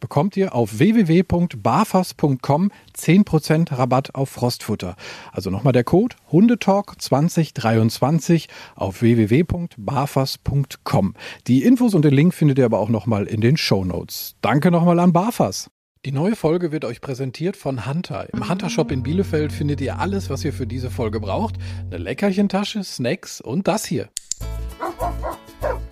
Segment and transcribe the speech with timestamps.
[0.00, 4.96] bekommt ihr auf www.barfas.com 10% Rabatt auf Frostfutter.
[5.32, 11.14] Also nochmal der Code Hundetalk 2023 auf www.barfas.com.
[11.46, 14.34] Die Infos und den Link findet ihr aber auch nochmal in den Show Notes.
[14.40, 15.70] Danke nochmal an Barfas.
[16.06, 18.32] Die neue Folge wird euch präsentiert von Hunter.
[18.32, 21.56] Im Hunter Shop in Bielefeld findet ihr alles, was ihr für diese Folge braucht.
[21.86, 24.08] Eine Leckerchentasche, Snacks und das hier.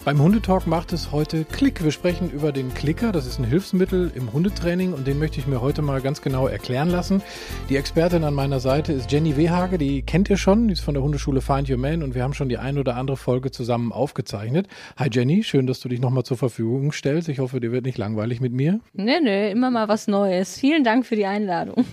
[0.04, 1.84] Beim Hundetalk macht es heute Klick.
[1.84, 3.12] Wir sprechen über den Klicker.
[3.12, 6.46] Das ist ein Hilfsmittel im Hundetraining und den möchte ich mir heute mal ganz genau
[6.46, 7.20] erklären lassen.
[7.68, 9.76] Die Expertin an meiner Seite ist Jenny Wehage.
[9.76, 10.69] Die kennt ihr schon.
[10.69, 12.96] Die ist von der Hundeschule Find Your Man und wir haben schon die ein oder
[12.96, 14.66] andere Folge zusammen aufgezeichnet.
[14.96, 17.28] Hi Jenny, schön, dass du dich nochmal zur Verfügung stellst.
[17.28, 18.80] Ich hoffe, dir wird nicht langweilig mit mir.
[18.94, 20.58] Nee, nee, immer mal was Neues.
[20.58, 21.84] Vielen Dank für die Einladung.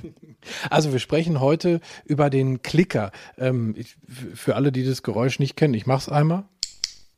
[0.70, 3.12] Also wir sprechen heute über den Klicker.
[3.38, 6.44] Ähm, ich, für alle, die das Geräusch nicht kennen, ich mach's einmal.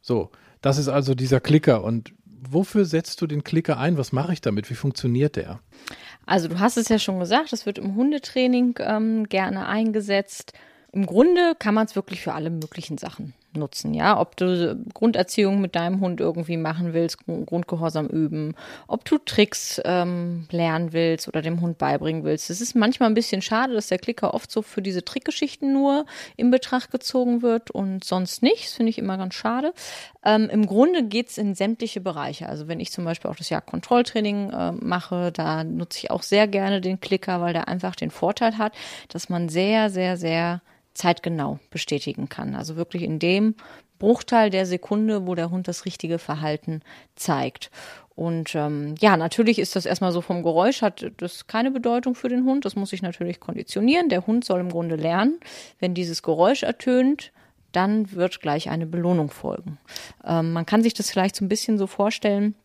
[0.02, 0.32] So.
[0.62, 1.84] Das ist also dieser Klicker.
[1.84, 3.98] Und wofür setzt du den Klicker ein?
[3.98, 4.70] Was mache ich damit?
[4.70, 5.60] Wie funktioniert der?
[6.26, 10.54] Also du hast es ja schon gesagt, es wird im Hundetraining ähm, gerne eingesetzt.
[10.92, 14.20] Im Grunde kann man es wirklich für alle möglichen Sachen nutzen, ja.
[14.20, 18.56] Ob du Grunderziehung mit deinem Hund irgendwie machen willst, Grundgehorsam üben,
[18.88, 22.50] ob du Tricks ähm, lernen willst oder dem Hund beibringen willst.
[22.50, 26.06] Es ist manchmal ein bisschen schade, dass der Klicker oft so für diese Trickgeschichten nur
[26.36, 28.66] in Betracht gezogen wird und sonst nicht.
[28.66, 29.74] Das finde ich immer ganz schade.
[30.24, 32.50] Ähm, Im Grunde geht es in sämtliche Bereiche.
[32.50, 36.48] Also wenn ich zum Beispiel auch das Jagdkontrolltraining äh, mache, da nutze ich auch sehr
[36.48, 38.74] gerne den Klicker, weil der einfach den Vorteil hat,
[39.10, 40.62] dass man sehr, sehr, sehr
[40.98, 42.56] zeitgenau bestätigen kann.
[42.56, 43.56] Also wirklich in dem
[44.00, 46.82] Bruchteil der Sekunde, wo der Hund das richtige Verhalten
[47.16, 47.72] zeigt.
[48.16, 52.30] Und ähm, ja, natürlich ist das erstmal so vom Geräusch, hat das keine Bedeutung für
[52.30, 52.66] den Hund.
[52.66, 54.10] Das muss ich natürlich konditionieren.
[54.10, 55.40] Der Hund soll im Grunde lernen,
[55.80, 57.32] wenn dieses Geräusch ertönt,
[57.72, 59.78] dann wird gleich eine Belohnung folgen.
[60.26, 62.56] Ähm, man kann sich das vielleicht so ein bisschen so vorstellen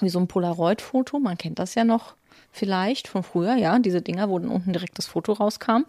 [0.00, 1.18] wie so ein Polaroid-Foto.
[1.18, 2.14] Man kennt das ja noch
[2.50, 5.84] vielleicht von früher, ja, diese Dinger, wo dann unten direkt das Foto rauskam.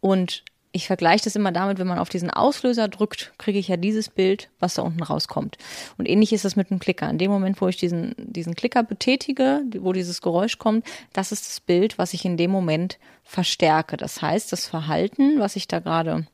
[0.00, 0.44] Und
[0.76, 4.10] ich vergleiche das immer damit, wenn man auf diesen Auslöser drückt, kriege ich ja dieses
[4.10, 5.56] Bild, was da unten rauskommt.
[5.96, 7.08] Und ähnlich ist das mit dem Klicker.
[7.08, 11.46] In dem Moment, wo ich diesen, diesen Klicker betätige, wo dieses Geräusch kommt, das ist
[11.46, 13.96] das Bild, was ich in dem Moment verstärke.
[13.96, 16.26] Das heißt, das Verhalten, was ich da gerade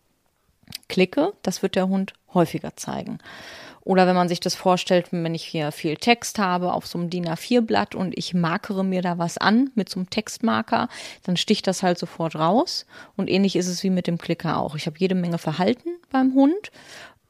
[0.89, 3.19] klicke, das wird der Hund häufiger zeigen.
[3.85, 7.11] Oder wenn man sich das vorstellt, wenn ich hier viel Text habe auf so einem
[7.11, 10.89] DIN A4-Blatt und ich markere mir da was an mit so einem Textmarker,
[11.25, 12.87] dann sticht das halt sofort raus.
[13.17, 14.77] Und ähnlich ist es wie mit dem Klicker auch.
[14.77, 16.71] Ich habe jede Menge Verhalten beim Hund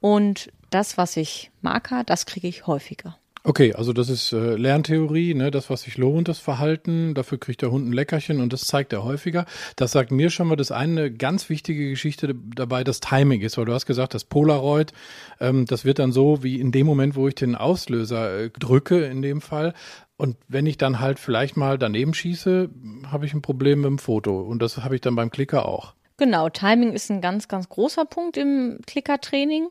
[0.01, 3.17] und das, was ich marker, das kriege ich häufiger.
[3.45, 5.51] Okay, also das ist äh, Lerntheorie, ne?
[5.51, 8.93] das, was sich lohnt, das Verhalten, dafür kriegt der Hund ein Leckerchen und das zeigt
[8.93, 9.47] er häufiger.
[9.75, 13.65] Das sagt mir schon mal, dass eine ganz wichtige Geschichte dabei das Timing ist, weil
[13.65, 14.93] du hast gesagt, das Polaroid,
[15.41, 19.05] ähm, das wird dann so wie in dem Moment, wo ich den Auslöser äh, drücke,
[19.07, 19.75] in dem Fall.
[20.17, 22.71] Und wenn ich dann halt vielleicht mal daneben schieße,
[23.11, 25.95] habe ich ein Problem mit dem Foto und das habe ich dann beim Klicker auch.
[26.17, 29.71] Genau, Timing ist ein ganz, ganz großer Punkt im Klickertraining.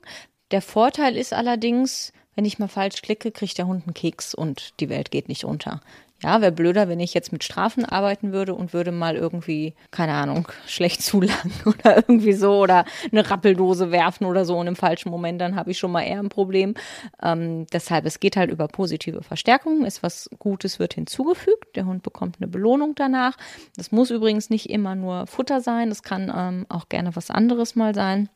[0.51, 2.11] Der Vorteil ist allerdings,
[2.41, 5.45] wenn ich mal falsch klicke, kriegt der Hund einen Keks und die Welt geht nicht
[5.45, 5.79] unter.
[6.23, 10.13] Ja, wäre blöder, wenn ich jetzt mit Strafen arbeiten würde und würde mal irgendwie, keine
[10.13, 15.11] Ahnung, schlecht zulangen oder irgendwie so oder eine Rappeldose werfen oder so und im falschen
[15.11, 16.73] Moment, dann habe ich schon mal eher ein Problem.
[17.21, 22.01] Ähm, deshalb, es geht halt über positive Verstärkung, ist was Gutes wird hinzugefügt, der Hund
[22.01, 23.37] bekommt eine Belohnung danach.
[23.75, 27.75] Das muss übrigens nicht immer nur Futter sein, das kann ähm, auch gerne was anderes
[27.75, 28.29] mal sein.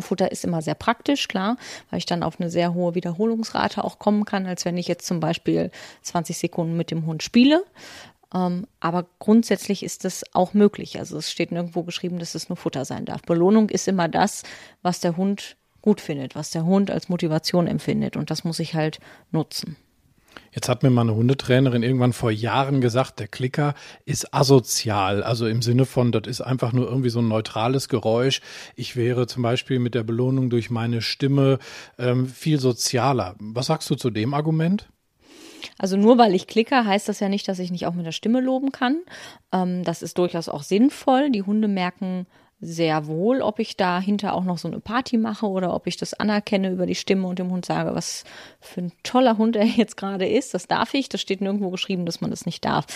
[0.00, 1.56] Futter ist immer sehr praktisch, klar,
[1.90, 5.06] weil ich dann auf eine sehr hohe Wiederholungsrate auch kommen kann, als wenn ich jetzt
[5.06, 5.70] zum Beispiel
[6.02, 7.64] 20 Sekunden mit dem Hund spiele.
[8.32, 10.98] Ähm, aber grundsätzlich ist das auch möglich.
[10.98, 13.22] Also es steht nirgendwo geschrieben, dass es nur Futter sein darf.
[13.22, 14.42] Belohnung ist immer das,
[14.82, 18.16] was der Hund gut findet, was der Hund als Motivation empfindet.
[18.16, 19.00] Und das muss ich halt
[19.32, 19.76] nutzen.
[20.52, 23.74] Jetzt hat mir meine Hundetrainerin irgendwann vor Jahren gesagt, der Klicker
[24.04, 25.22] ist asozial.
[25.22, 28.40] Also im Sinne von, das ist einfach nur irgendwie so ein neutrales Geräusch.
[28.74, 31.58] Ich wäre zum Beispiel mit der Belohnung durch meine Stimme
[31.98, 33.36] ähm, viel sozialer.
[33.38, 34.88] Was sagst du zu dem Argument?
[35.78, 38.12] Also nur weil ich klicke, heißt das ja nicht, dass ich nicht auch mit der
[38.12, 38.98] Stimme loben kann.
[39.52, 41.30] Ähm, das ist durchaus auch sinnvoll.
[41.30, 42.26] Die Hunde merken
[42.60, 46.14] sehr wohl, ob ich dahinter auch noch so eine Party mache oder ob ich das
[46.14, 48.24] anerkenne über die Stimme und dem Hund sage, was
[48.60, 50.52] für ein toller Hund er jetzt gerade ist.
[50.52, 51.08] Das darf ich.
[51.08, 52.86] Das steht nirgendwo geschrieben, dass man das nicht darf.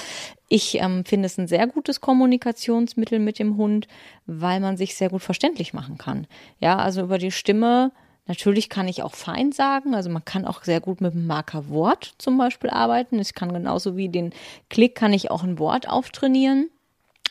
[0.48, 3.88] Ich ähm, finde es ein sehr gutes Kommunikationsmittel mit dem Hund,
[4.26, 6.26] weil man sich sehr gut verständlich machen kann.
[6.60, 7.92] Ja, also über die Stimme
[8.26, 12.14] Natürlich kann ich auch fein sagen, also man kann auch sehr gut mit dem Markerwort
[12.16, 13.18] zum Beispiel arbeiten.
[13.18, 14.32] Ich kann genauso wie den
[14.70, 16.70] Klick kann ich auch ein Wort auftrainieren.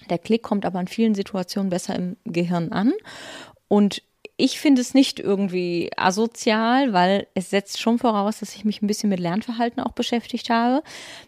[0.10, 2.94] Der Klick kommt aber in vielen Situationen besser im Gehirn an.
[3.68, 4.04] Und
[4.36, 8.88] ich finde es nicht irgendwie asozial, weil es setzt schon voraus, dass ich mich ein
[8.88, 10.82] bisschen mit Lernverhalten auch beschäftigt habe.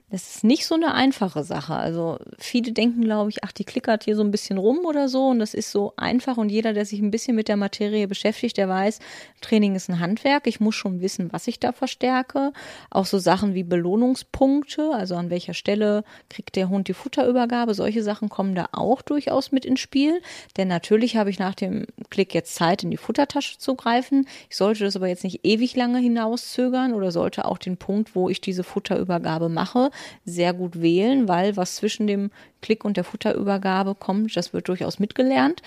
[0.09, 1.75] Das ist nicht so eine einfache Sache.
[1.75, 5.27] Also viele denken, glaube ich, ach, die klickert hier so ein bisschen rum oder so
[5.27, 8.57] und das ist so einfach und jeder, der sich ein bisschen mit der Materie beschäftigt,
[8.57, 8.99] der weiß,
[9.41, 10.47] Training ist ein Handwerk.
[10.47, 12.53] Ich muss schon wissen, was ich da verstärke.
[12.89, 17.73] Auch so Sachen wie Belohnungspunkte, also an welcher Stelle kriegt der Hund die Futterübergabe.
[17.73, 20.21] Solche Sachen kommen da auch durchaus mit ins Spiel.
[20.55, 24.27] Denn natürlich habe ich nach dem Klick jetzt Zeit, in die Futtertasche zu greifen.
[24.49, 28.29] Ich sollte das aber jetzt nicht ewig lange hinauszögern oder sollte auch den Punkt, wo
[28.29, 29.91] ich diese Futterübergabe mache,
[30.25, 32.31] sehr gut wählen, weil was zwischen dem
[32.61, 35.61] Klick und der Futterübergabe kommt, das wird durchaus mitgelernt.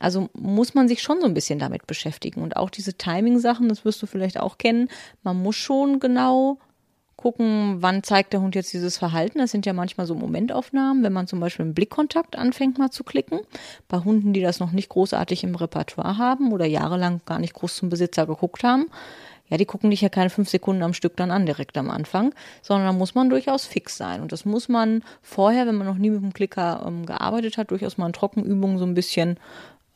[0.00, 2.42] Also muss man sich schon so ein bisschen damit beschäftigen.
[2.42, 4.88] Und auch diese Timing-Sachen, das wirst du vielleicht auch kennen,
[5.22, 6.58] man muss schon genau
[7.18, 9.38] gucken, wann zeigt der Hund jetzt dieses Verhalten.
[9.40, 13.02] Das sind ja manchmal so Momentaufnahmen, wenn man zum Beispiel im Blickkontakt anfängt mal zu
[13.02, 13.40] klicken.
[13.88, 17.74] Bei Hunden, die das noch nicht großartig im Repertoire haben oder jahrelang gar nicht groß
[17.74, 18.86] zum Besitzer geguckt haben,
[19.48, 22.34] ja, die gucken dich ja keine fünf Sekunden am Stück dann an, direkt am Anfang,
[22.62, 24.20] sondern da muss man durchaus fix sein.
[24.20, 27.72] Und das muss man vorher, wenn man noch nie mit dem Klicker ähm, gearbeitet hat,
[27.72, 29.38] durchaus mal in Trockenübungen so ein bisschen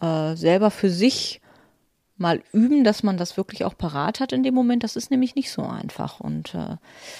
[0.01, 1.42] äh, selber für sich
[2.23, 4.83] mal üben, dass man das wirklich auch parat hat in dem Moment.
[4.83, 6.21] Das ist nämlich nicht so einfach.
[6.21, 6.77] Und äh,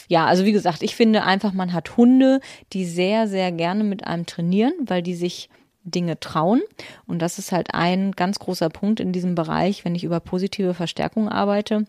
[0.09, 2.41] ja, also wie gesagt, ich finde einfach, man hat Hunde,
[2.73, 5.51] die sehr, sehr gerne mit einem trainieren, weil die sich
[5.85, 6.63] Dinge trauen.
[7.07, 10.73] Und das ist halt ein ganz großer Punkt in diesem Bereich, wenn ich über positive
[10.73, 11.85] Verstärkung arbeite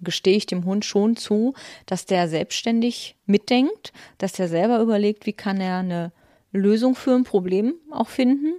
[0.00, 1.54] gestehe ich dem Hund schon zu,
[1.86, 6.12] dass der selbstständig mitdenkt, dass der selber überlegt, wie kann er eine
[6.52, 8.54] Lösung für ein Problem auch finden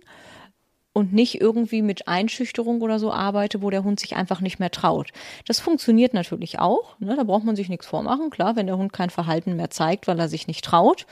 [0.96, 4.72] und nicht irgendwie mit Einschüchterung oder so arbeite, wo der Hund sich einfach nicht mehr
[4.72, 5.12] traut.
[5.46, 6.98] Das funktioniert natürlich auch.
[7.00, 7.18] Ne?
[7.18, 8.30] Da braucht man sich nichts vormachen.
[8.30, 11.06] Klar, wenn der Hund kein Verhalten mehr zeigt, weil er sich nicht traut,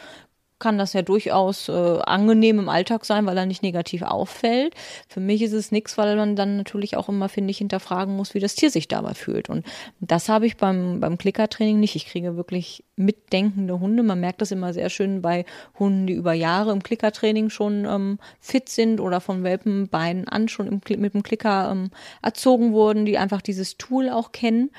[0.60, 4.76] kann das ja durchaus äh, angenehm im Alltag sein, weil er nicht negativ auffällt.
[5.08, 8.34] Für mich ist es nichts, weil man dann natürlich auch immer, finde ich, hinterfragen muss,
[8.34, 9.50] wie das Tier sich dabei fühlt.
[9.50, 9.66] Und
[10.00, 11.96] das habe ich beim, beim Klickertraining nicht.
[11.96, 14.04] Ich kriege wirklich mitdenkende Hunde.
[14.04, 15.46] Man merkt das immer sehr schön bei
[15.78, 20.68] Hunden, die über Jahre im Klickertraining schon ähm, fit sind oder von Welpenbeinen an schon
[20.68, 21.90] im, mit dem Klicker ähm,
[22.22, 24.70] erzogen wurden, die einfach dieses Tool auch kennen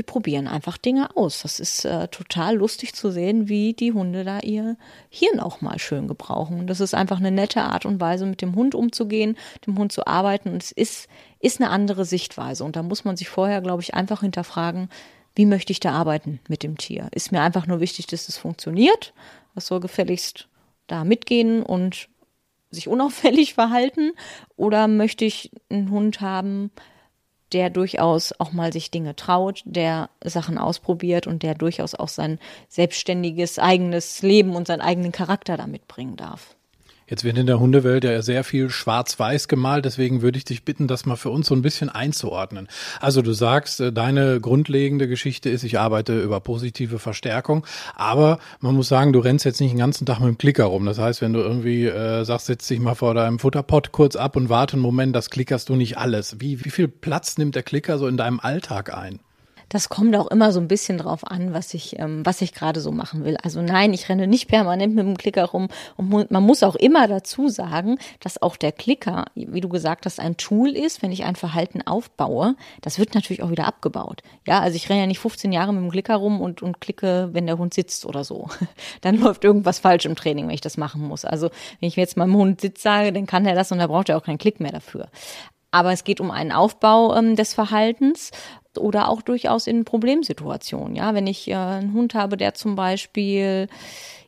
[0.00, 1.42] die probieren einfach Dinge aus.
[1.42, 4.78] Das ist äh, total lustig zu sehen, wie die Hunde da ihr
[5.10, 6.58] Hirn auch mal schön gebrauchen.
[6.58, 9.36] Und das ist einfach eine nette Art und Weise, mit dem Hund umzugehen,
[9.66, 10.54] dem Hund zu arbeiten.
[10.54, 11.06] Und es ist,
[11.38, 12.64] ist eine andere Sichtweise.
[12.64, 14.88] Und da muss man sich vorher, glaube ich, einfach hinterfragen,
[15.34, 17.08] wie möchte ich da arbeiten mit dem Tier?
[17.12, 19.12] Ist mir einfach nur wichtig, dass es funktioniert?
[19.52, 20.48] Was soll gefälligst
[20.86, 22.08] da mitgehen und
[22.70, 24.12] sich unauffällig verhalten?
[24.56, 26.70] Oder möchte ich einen Hund haben,
[27.52, 32.38] der durchaus auch mal sich Dinge traut, der Sachen ausprobiert und der durchaus auch sein
[32.68, 36.56] selbstständiges eigenes Leben und seinen eigenen Charakter damit bringen darf.
[37.10, 40.86] Jetzt wird in der Hundewelt ja sehr viel schwarz-weiß gemalt, deswegen würde ich dich bitten,
[40.86, 42.68] das mal für uns so ein bisschen einzuordnen.
[43.00, 48.76] Also du sagst, äh, deine grundlegende Geschichte ist, ich arbeite über positive Verstärkung, aber man
[48.76, 50.86] muss sagen, du rennst jetzt nicht den ganzen Tag mit dem Klicker rum.
[50.86, 54.36] Das heißt, wenn du irgendwie äh, sagst, setz dich mal vor deinem Futterpot kurz ab
[54.36, 56.36] und warte einen Moment, das klickerst du nicht alles.
[56.38, 59.18] Wie, wie viel Platz nimmt der Klicker so in deinem Alltag ein?
[59.70, 62.80] Das kommt auch immer so ein bisschen drauf an, was ich, ähm, was ich gerade
[62.80, 63.36] so machen will.
[63.42, 65.68] Also nein, ich renne nicht permanent mit dem Klicker rum.
[65.96, 70.18] Und man muss auch immer dazu sagen, dass auch der Klicker, wie du gesagt hast,
[70.20, 72.56] ein Tool ist, wenn ich ein Verhalten aufbaue.
[72.80, 74.22] Das wird natürlich auch wieder abgebaut.
[74.46, 77.30] Ja, also ich renne ja nicht 15 Jahre mit dem Klicker rum und, und klicke,
[77.32, 78.48] wenn der Hund sitzt oder so.
[79.02, 81.24] Dann läuft irgendwas falsch im Training, wenn ich das machen muss.
[81.24, 81.48] Also
[81.78, 84.16] wenn ich jetzt meinem Hund Sitz sage, dann kann er das und da braucht er
[84.16, 85.08] auch keinen Klick mehr dafür.
[85.70, 88.30] Aber es geht um einen Aufbau ähm, des Verhaltens
[88.78, 90.94] oder auch durchaus in Problemsituationen.
[90.94, 93.68] Ja, wenn ich äh, einen Hund habe, der zum Beispiel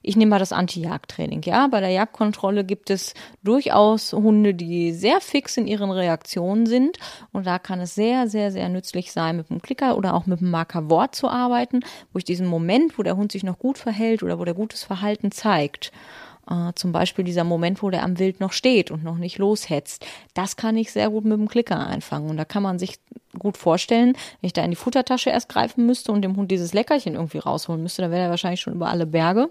[0.03, 1.43] ich nehme mal das Anti-Jagd-Training.
[1.45, 6.99] Ja, bei der Jagdkontrolle gibt es durchaus Hunde, die sehr fix in ihren Reaktionen sind.
[7.33, 10.41] Und da kann es sehr, sehr, sehr nützlich sein, mit einem Klicker oder auch mit
[10.41, 11.81] einem Markerwort zu arbeiten,
[12.13, 14.83] wo ich diesen Moment, wo der Hund sich noch gut verhält oder wo der gutes
[14.83, 15.93] Verhalten zeigt,
[16.51, 20.07] äh, zum Beispiel dieser Moment, wo der am Wild noch steht und noch nicht loshetzt.
[20.35, 22.31] Das kann ich sehr gut mit dem Klicker einfangen.
[22.31, 22.99] Und da kann man sich
[23.39, 26.75] gut vorstellen, wenn ich da in die Futtertasche erst greifen müsste und dem Hund dieses
[26.75, 29.51] Leckerchen irgendwie rausholen müsste, dann wäre er wahrscheinlich schon über alle Berge.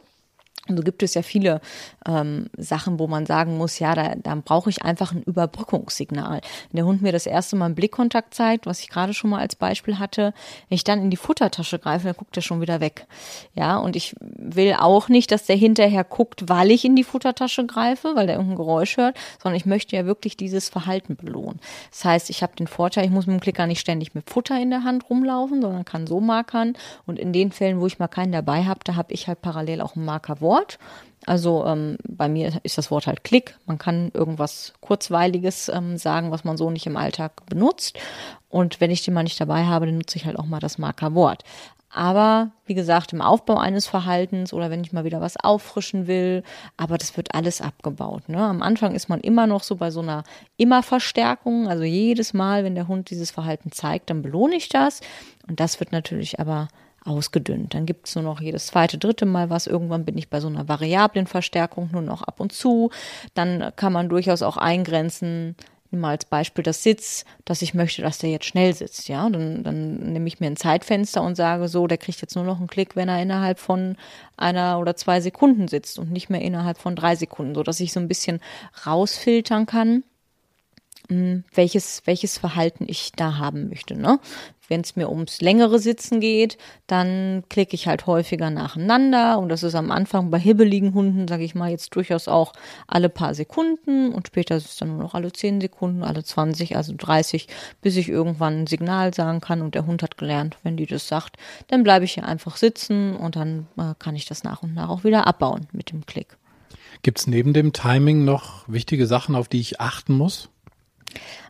[0.67, 1.59] Und so gibt es ja viele
[2.07, 6.41] ähm, Sachen, wo man sagen muss, ja, da, da brauche ich einfach ein Überbrückungssignal.
[6.71, 9.39] Wenn der Hund mir das erste Mal einen Blickkontakt zeigt, was ich gerade schon mal
[9.39, 10.33] als Beispiel hatte,
[10.69, 13.07] wenn ich dann in die Futtertasche greife, dann guckt er schon wieder weg.
[13.55, 17.65] Ja, und ich will auch nicht, dass der hinterher guckt, weil ich in die Futtertasche
[17.65, 21.59] greife, weil der irgendein Geräusch hört, sondern ich möchte ja wirklich dieses Verhalten belohnen.
[21.89, 24.61] Das heißt, ich habe den Vorteil, ich muss mit dem Klicker nicht ständig mit Futter
[24.61, 26.73] in der Hand rumlaufen, sondern kann so markern.
[27.07, 29.81] Und in den Fällen, wo ich mal keinen dabei habe, da habe ich halt parallel
[29.81, 30.77] auch einen Marker Wort.
[31.25, 33.55] Also ähm, bei mir ist das Wort halt Klick.
[33.65, 37.97] Man kann irgendwas Kurzweiliges ähm, sagen, was man so nicht im Alltag benutzt.
[38.49, 40.77] Und wenn ich den mal nicht dabei habe, dann nutze ich halt auch mal das
[40.77, 41.43] Markerwort.
[41.93, 46.43] Aber wie gesagt, im Aufbau eines Verhaltens oder wenn ich mal wieder was auffrischen will,
[46.77, 48.29] aber das wird alles abgebaut.
[48.29, 48.37] Ne?
[48.37, 50.23] Am Anfang ist man immer noch so bei so einer
[50.57, 51.67] Immerverstärkung.
[51.67, 55.01] Also jedes Mal, wenn der Hund dieses Verhalten zeigt, dann belohne ich das.
[55.47, 56.69] Und das wird natürlich aber
[57.03, 57.73] ausgedünnt.
[57.73, 59.67] Dann gibt es nur noch jedes zweite, dritte Mal was.
[59.67, 62.91] Irgendwann bin ich bei so einer variablen Verstärkung nur noch ab und zu.
[63.33, 65.55] Dann kann man durchaus auch eingrenzen,
[65.99, 69.09] mal als Beispiel das Sitz, dass ich möchte, dass der jetzt schnell sitzt.
[69.09, 72.45] Ja, dann, dann nehme ich mir ein Zeitfenster und sage so, der kriegt jetzt nur
[72.45, 73.97] noch einen Klick, wenn er innerhalb von
[74.37, 77.91] einer oder zwei Sekunden sitzt und nicht mehr innerhalb von drei Sekunden, so dass ich
[77.91, 78.39] so ein bisschen
[78.85, 80.03] rausfiltern kann
[81.53, 83.95] welches, welches Verhalten ich da haben möchte.
[83.95, 84.19] Ne?
[84.67, 89.63] Wenn es mir ums längere Sitzen geht, dann klicke ich halt häufiger nacheinander und das
[89.63, 92.53] ist am Anfang bei hibbeligen Hunden, sage ich mal, jetzt durchaus auch
[92.87, 96.77] alle paar Sekunden und später ist es dann nur noch alle 10 Sekunden, alle 20,
[96.77, 97.47] also 30,
[97.81, 101.07] bis ich irgendwann ein Signal sagen kann und der Hund hat gelernt, wenn die das
[101.07, 101.35] sagt,
[101.67, 104.89] dann bleibe ich hier einfach sitzen und dann äh, kann ich das nach und nach
[104.89, 106.37] auch wieder abbauen mit dem Klick.
[107.03, 110.49] Gibt es neben dem Timing noch wichtige Sachen, auf die ich achten muss?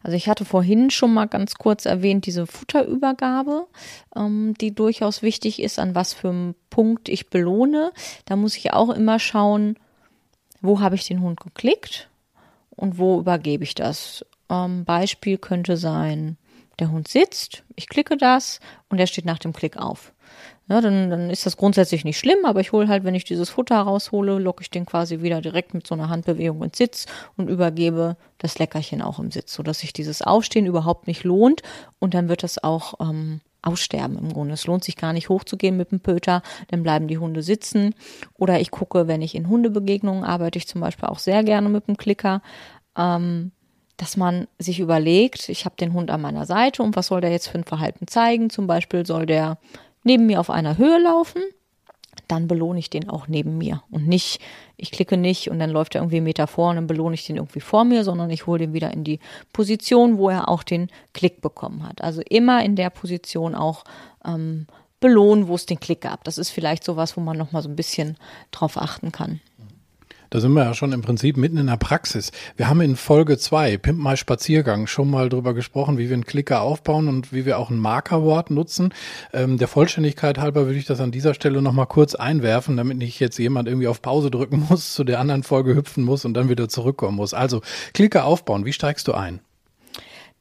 [0.03, 3.67] Also ich hatte vorhin schon mal ganz kurz erwähnt, diese Futterübergabe,
[4.15, 7.91] ähm, die durchaus wichtig ist, an was für einem Punkt ich belohne.
[8.25, 9.77] Da muss ich auch immer schauen,
[10.61, 12.09] wo habe ich den Hund geklickt
[12.71, 14.25] und wo übergebe ich das.
[14.49, 16.37] Ähm, Beispiel könnte sein,
[16.79, 20.13] der Hund sitzt, ich klicke das und er steht nach dem Klick auf.
[20.71, 23.49] Ja, dann, dann ist das grundsätzlich nicht schlimm, aber ich hole halt, wenn ich dieses
[23.49, 27.49] Futter raushole, locke ich den quasi wieder direkt mit so einer Handbewegung ins Sitz und
[27.49, 31.61] übergebe das Leckerchen auch im Sitz, sodass sich dieses Aufstehen überhaupt nicht lohnt
[31.99, 34.53] und dann wird das auch ähm, aussterben im Grunde.
[34.53, 37.93] Es lohnt sich gar nicht hochzugehen mit dem Pöter, dann bleiben die Hunde sitzen.
[38.37, 41.89] Oder ich gucke, wenn ich in Hundebegegnungen arbeite, ich zum Beispiel auch sehr gerne mit
[41.89, 42.41] dem Klicker.
[42.97, 43.51] Ähm,
[43.97, 47.29] dass man sich überlegt, ich habe den Hund an meiner Seite und was soll der
[47.29, 48.49] jetzt für ein Verhalten zeigen?
[48.49, 49.57] Zum Beispiel soll der
[50.03, 51.41] neben mir auf einer Höhe laufen,
[52.27, 53.83] dann belohne ich den auch neben mir.
[53.91, 54.39] Und nicht,
[54.77, 57.25] ich klicke nicht und dann läuft er irgendwie einen Meter vor und dann belohne ich
[57.25, 59.19] den irgendwie vor mir, sondern ich hole den wieder in die
[59.53, 62.01] Position, wo er auch den Klick bekommen hat.
[62.01, 63.83] Also immer in der Position auch
[64.25, 64.67] ähm,
[64.99, 66.23] belohnen, wo es den Klick gab.
[66.23, 68.17] Das ist vielleicht sowas, wo man nochmal so ein bisschen
[68.51, 69.41] drauf achten kann.
[70.31, 72.31] Da sind wir ja schon im Prinzip mitten in der Praxis.
[72.55, 76.23] Wir haben in Folge zwei Pimp mal Spaziergang, schon mal drüber gesprochen, wie wir einen
[76.23, 78.93] Klicker aufbauen und wie wir auch ein Markerwort nutzen.
[79.33, 83.19] Ähm, der Vollständigkeit halber würde ich das an dieser Stelle nochmal kurz einwerfen, damit nicht
[83.19, 86.47] jetzt jemand irgendwie auf Pause drücken muss, zu der anderen Folge hüpfen muss und dann
[86.47, 87.33] wieder zurückkommen muss.
[87.33, 87.61] Also
[87.93, 89.41] Klicker aufbauen, wie steigst du ein?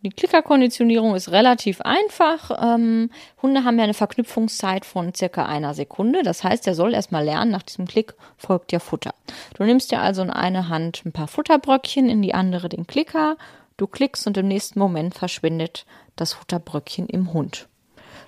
[0.03, 2.51] Die Klickerkonditionierung ist relativ einfach.
[2.63, 3.11] Ähm,
[3.43, 6.23] Hunde haben ja eine Verknüpfungszeit von circa einer Sekunde.
[6.23, 9.15] Das heißt, er soll erstmal lernen, nach diesem Klick folgt dir Futter.
[9.55, 13.37] Du nimmst dir also in eine Hand ein paar Futterbröckchen, in die andere den Klicker.
[13.77, 15.85] Du klickst und im nächsten Moment verschwindet
[16.17, 17.69] das Futterbröckchen im Hund.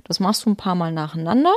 [0.04, 1.54] Das machst du ein paar Mal nacheinander.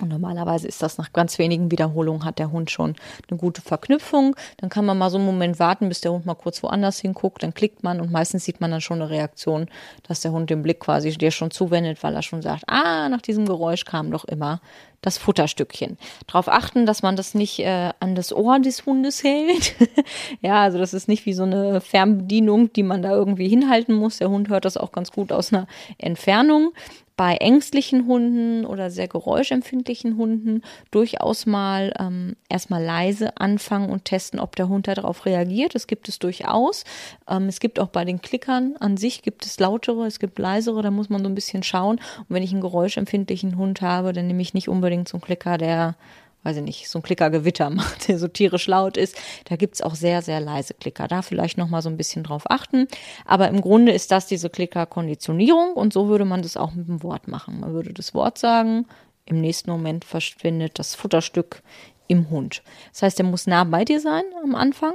[0.00, 2.94] Und normalerweise ist das nach ganz wenigen Wiederholungen hat der Hund schon
[3.28, 4.36] eine gute Verknüpfung.
[4.58, 7.42] Dann kann man mal so einen Moment warten, bis der Hund mal kurz woanders hinguckt.
[7.42, 9.66] Dann klickt man und meistens sieht man dann schon eine Reaktion,
[10.06, 13.22] dass der Hund den Blick quasi dir schon zuwendet, weil er schon sagt, ah, nach
[13.22, 14.60] diesem Geräusch kam doch immer
[15.00, 15.96] das Futterstückchen.
[16.26, 19.74] Darauf achten, dass man das nicht äh, an das Ohr des Hundes hält.
[20.40, 24.18] ja, also das ist nicht wie so eine Fernbedienung, die man da irgendwie hinhalten muss.
[24.18, 25.66] Der Hund hört das auch ganz gut aus einer
[25.98, 26.72] Entfernung.
[27.18, 34.38] Bei ängstlichen Hunden oder sehr geräuschempfindlichen Hunden durchaus mal ähm, erstmal leise anfangen und testen,
[34.38, 35.74] ob der Hund darauf reagiert.
[35.74, 36.84] Das gibt es durchaus.
[37.28, 40.80] Ähm, es gibt auch bei den Klickern an sich gibt es lautere, es gibt leisere,
[40.80, 41.96] da muss man so ein bisschen schauen.
[41.96, 45.58] Und wenn ich einen geräuschempfindlichen Hund habe, dann nehme ich nicht unbedingt so einen Klicker,
[45.58, 45.96] der
[46.44, 49.16] weiß ich nicht, so ein Klickergewitter macht, der so tierisch laut ist.
[49.44, 51.08] Da gibt's auch sehr, sehr leise Klicker.
[51.08, 52.86] Da vielleicht nochmal so ein bisschen drauf achten.
[53.24, 57.02] Aber im Grunde ist das diese Klicker-Konditionierung und so würde man das auch mit dem
[57.02, 57.60] Wort machen.
[57.60, 58.86] Man würde das Wort sagen,
[59.26, 61.62] im nächsten Moment verschwindet das Futterstück
[62.06, 62.62] im Hund.
[62.92, 64.94] Das heißt, der muss nah bei dir sein am Anfang.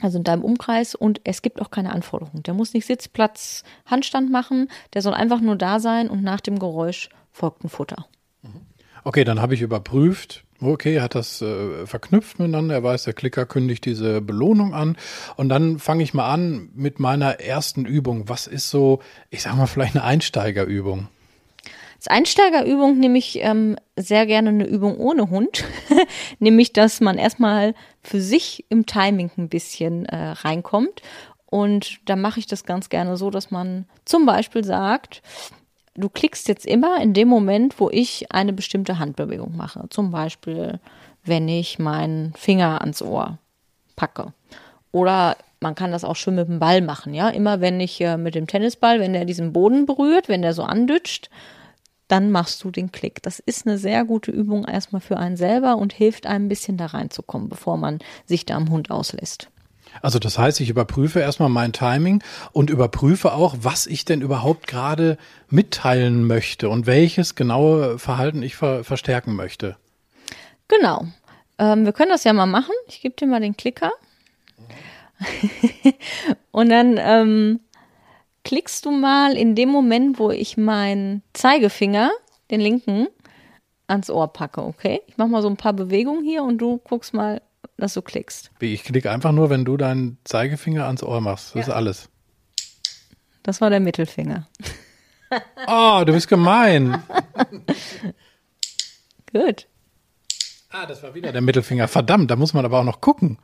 [0.00, 2.42] Also in deinem Umkreis und es gibt auch keine Anforderungen.
[2.42, 6.58] Der muss nicht Sitzplatz, Handstand machen, der soll einfach nur da sein und nach dem
[6.58, 8.06] Geräusch folgt ein Futter.
[9.04, 13.46] Okay, dann habe ich überprüft, okay, hat das äh, verknüpft miteinander, er weiß, der Klicker
[13.46, 14.96] kündigt diese Belohnung an
[15.36, 18.28] und dann fange ich mal an mit meiner ersten Übung.
[18.28, 19.00] Was ist so,
[19.30, 21.08] ich sag mal vielleicht eine Einsteigerübung?
[21.96, 25.64] Als Einsteigerübung nehme ich ähm, sehr gerne eine Übung ohne Hund,
[26.40, 31.02] nämlich dass man erstmal für sich im Timing ein bisschen äh, reinkommt
[31.52, 35.22] und da mache ich das ganz gerne so, dass man zum Beispiel sagt,
[35.94, 39.86] du klickst jetzt immer in dem Moment, wo ich eine bestimmte Handbewegung mache.
[39.90, 40.80] Zum Beispiel,
[41.24, 43.38] wenn ich meinen Finger ans Ohr
[43.96, 44.32] packe.
[44.90, 47.28] Oder man kann das auch schön mit dem Ball machen, ja.
[47.28, 50.64] Immer wenn ich äh, mit dem Tennisball, wenn der diesen Boden berührt, wenn der so
[50.64, 51.30] andütscht,
[52.08, 53.22] dann machst du den Klick.
[53.22, 56.76] Das ist eine sehr gute Übung erstmal für einen selber und hilft einem ein bisschen
[56.76, 59.48] da reinzukommen, bevor man sich da am Hund auslässt.
[60.00, 62.22] Also das heißt, ich überprüfe erstmal mein Timing
[62.52, 65.18] und überprüfe auch, was ich denn überhaupt gerade
[65.48, 69.76] mitteilen möchte und welches genaue Verhalten ich ver verstärken möchte.
[70.68, 71.06] Genau.
[71.58, 72.74] Ähm, wir können das ja mal machen.
[72.88, 73.92] Ich gebe dir mal den Klicker.
[76.50, 77.60] und dann ähm,
[78.44, 82.10] klickst du mal in dem Moment, wo ich meinen Zeigefinger,
[82.50, 83.06] den linken,
[83.86, 85.02] ans Ohr packe, okay?
[85.06, 87.42] Ich mache mal so ein paar Bewegungen hier und du guckst mal,
[87.82, 88.52] dass du klickst.
[88.60, 91.48] Ich klicke einfach nur, wenn du deinen Zeigefinger ans Ohr machst.
[91.48, 91.60] Das ja.
[91.62, 92.08] ist alles.
[93.42, 94.48] Das war der Mittelfinger.
[95.66, 96.92] Oh, du bist gemein.
[99.32, 99.66] Gut.
[100.70, 101.88] Ah, das war wieder der Mittelfinger.
[101.88, 103.38] Verdammt, da muss man aber auch noch gucken.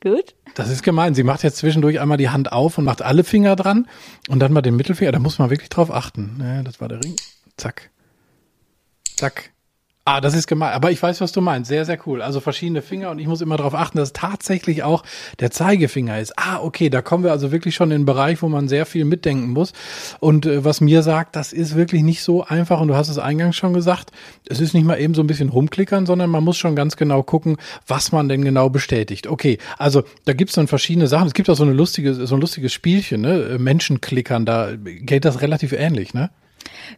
[0.00, 0.34] Gut.
[0.54, 1.14] Das ist gemein.
[1.14, 3.88] Sie macht jetzt zwischendurch einmal die Hand auf und macht alle Finger dran
[4.28, 5.12] und dann mal den Mittelfinger.
[5.12, 6.38] Da muss man wirklich drauf achten.
[6.40, 7.16] Ja, das war der Ring.
[7.56, 7.90] Zack.
[9.16, 9.50] Zack.
[10.12, 10.72] Ah, das ist gemein.
[10.72, 11.68] Aber ich weiß, was du meinst.
[11.68, 12.20] Sehr, sehr cool.
[12.20, 15.04] Also verschiedene Finger und ich muss immer darauf achten, dass tatsächlich auch
[15.38, 16.36] der Zeigefinger ist.
[16.36, 19.04] Ah, okay, da kommen wir also wirklich schon in den Bereich, wo man sehr viel
[19.04, 19.72] mitdenken muss.
[20.18, 22.80] Und äh, was mir sagt, das ist wirklich nicht so einfach.
[22.80, 24.10] Und du hast es eingangs schon gesagt,
[24.48, 27.22] es ist nicht mal eben so ein bisschen rumklickern, sondern man muss schon ganz genau
[27.22, 27.56] gucken,
[27.86, 29.28] was man denn genau bestätigt.
[29.28, 31.28] Okay, also da gibt's dann verschiedene Sachen.
[31.28, 33.58] Es gibt auch so eine lustige, so ein lustiges Spielchen, ne?
[33.60, 36.30] Menschenklickern, da geht das relativ ähnlich, ne?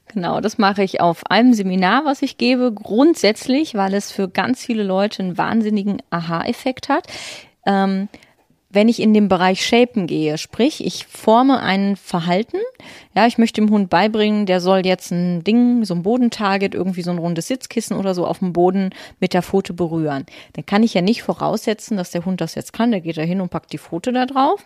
[0.09, 4.65] Genau, das mache ich auf einem Seminar, was ich gebe, grundsätzlich, weil es für ganz
[4.65, 7.07] viele Leute einen wahnsinnigen Aha-Effekt hat.
[7.67, 8.09] Ähm,
[8.73, 12.57] wenn ich in den Bereich Shapen gehe, sprich, ich forme ein Verhalten,
[13.15, 17.03] ja, ich möchte dem Hund beibringen, der soll jetzt ein Ding, so ein Bodentarget, irgendwie
[17.03, 20.25] so ein rundes Sitzkissen oder so auf dem Boden mit der Pfote berühren.
[20.55, 23.23] Dann kann ich ja nicht voraussetzen, dass der Hund das jetzt kann, der geht da
[23.23, 24.65] hin und packt die Pfote da drauf,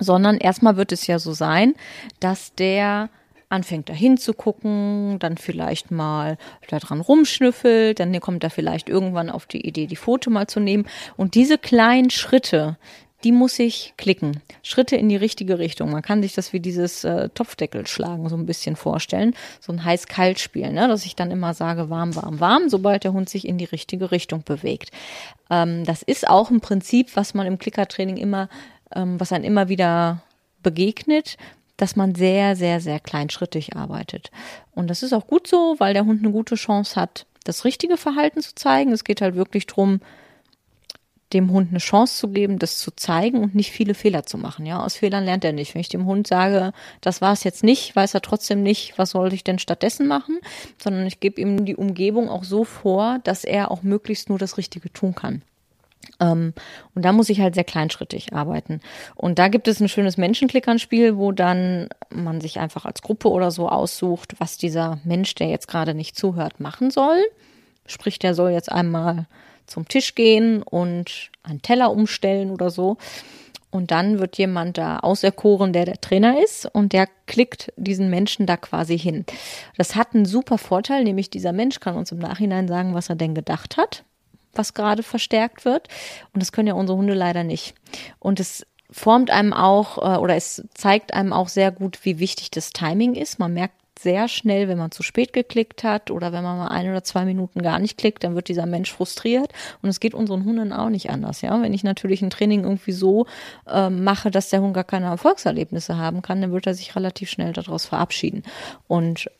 [0.00, 1.74] sondern erstmal wird es ja so sein,
[2.20, 3.10] dass der
[3.48, 6.36] anfängt da hinzugucken, dann vielleicht mal
[6.68, 10.60] da dran rumschnüffelt, dann kommt er vielleicht irgendwann auf die Idee, die Foto mal zu
[10.60, 10.86] nehmen.
[11.16, 12.76] Und diese kleinen Schritte,
[13.24, 14.42] die muss ich klicken.
[14.62, 15.90] Schritte in die richtige Richtung.
[15.90, 19.34] Man kann sich das wie dieses äh, Topfdeckel schlagen so ein bisschen vorstellen.
[19.60, 20.86] So ein heiß-kalt-Spiel, ne?
[20.86, 24.10] dass ich dann immer sage, warm, warm, warm, sobald der Hund sich in die richtige
[24.10, 24.90] Richtung bewegt.
[25.50, 28.48] Ähm, das ist auch ein Prinzip, was man im Klickertraining immer,
[28.94, 30.22] ähm, was einem immer wieder
[30.62, 31.36] begegnet,
[31.76, 34.30] dass man sehr, sehr, sehr kleinschrittig arbeitet.
[34.74, 37.96] Und das ist auch gut so, weil der Hund eine gute Chance hat, das richtige
[37.96, 38.92] Verhalten zu zeigen.
[38.92, 40.00] Es geht halt wirklich drum,
[41.32, 44.64] dem Hund eine Chance zu geben, das zu zeigen und nicht viele Fehler zu machen.
[44.64, 45.74] Ja, aus Fehlern lernt er nicht.
[45.74, 49.10] Wenn ich dem Hund sage, das war es jetzt nicht, weiß er trotzdem nicht, was
[49.10, 50.38] soll ich denn stattdessen machen,
[50.82, 54.56] sondern ich gebe ihm die Umgebung auch so vor, dass er auch möglichst nur das
[54.56, 55.42] Richtige tun kann.
[56.20, 56.52] Ähm,
[56.94, 58.80] und da muss ich halt sehr kleinschrittig arbeiten.
[59.14, 63.50] Und da gibt es ein schönes Menschenklickern-Spiel, wo dann man sich einfach als Gruppe oder
[63.50, 67.18] so aussucht, was dieser Mensch, der jetzt gerade nicht zuhört, machen soll.
[67.86, 69.26] Sprich, der soll jetzt einmal
[69.66, 72.96] zum Tisch gehen und einen Teller umstellen oder so.
[73.70, 78.46] Und dann wird jemand da auserkoren, der der Trainer ist und der klickt diesen Menschen
[78.46, 79.26] da quasi hin.
[79.76, 83.16] Das hat einen super Vorteil, nämlich dieser Mensch kann uns im Nachhinein sagen, was er
[83.16, 84.05] denn gedacht hat
[84.58, 85.88] was gerade verstärkt wird.
[86.32, 87.74] Und das können ja unsere Hunde leider nicht.
[88.18, 92.50] Und es formt einem auch äh, oder es zeigt einem auch sehr gut, wie wichtig
[92.50, 93.38] das Timing ist.
[93.38, 96.88] Man merkt sehr schnell, wenn man zu spät geklickt hat oder wenn man mal ein
[96.88, 99.52] oder zwei Minuten gar nicht klickt, dann wird dieser Mensch frustriert.
[99.80, 101.40] Und es geht unseren Hunden auch nicht anders.
[101.40, 103.26] Ja, wenn ich natürlich ein Training irgendwie so
[103.66, 107.30] äh, mache, dass der Hund gar keine Erfolgserlebnisse haben kann, dann wird er sich relativ
[107.30, 108.42] schnell daraus verabschieden.
[108.86, 109.30] Und